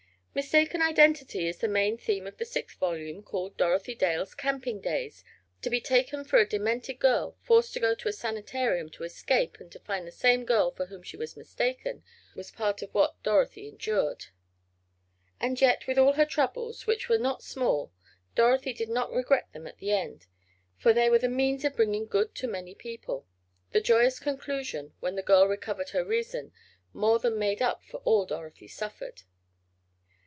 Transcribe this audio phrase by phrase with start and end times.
[0.33, 5.25] Mistaken identity is the main theme of the sixth volume, called "Dorothy Dale's Camping Days."
[5.61, 9.57] To be taken for a demented girl, forced to go to a sanitarium, to escape,
[9.59, 12.01] and to find the same girl for whom she was mistaken,
[12.33, 14.27] was part of what Dorothy endured.
[15.37, 17.91] And yet, with all her troubles, which were not small,
[18.33, 20.27] Dorothy did not regret them at the end,
[20.77, 23.27] for they were the means of bringing good to many people.
[23.73, 26.53] The joyous conclusion, when the girl recovered her reason,
[26.93, 29.23] more than made up for all Dorothy suffered.